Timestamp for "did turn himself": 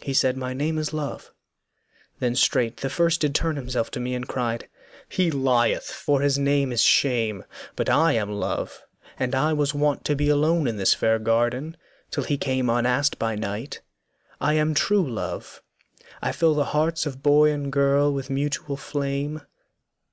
3.20-3.90